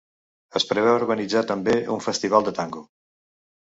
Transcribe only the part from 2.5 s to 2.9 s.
de tango.